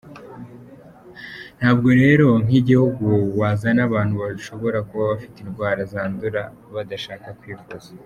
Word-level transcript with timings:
Ntabwo 1.57 1.89
rero 2.01 2.27
nk’igihugu 2.45 3.07
wazana 3.39 3.81
abantu 3.87 4.13
bashobora 4.23 4.77
kuba 4.87 5.03
bafite 5.11 5.37
indwara 5.39 5.81
zandura, 5.93 6.41
badashaka 6.75 7.27
kwivuza. 7.41 7.89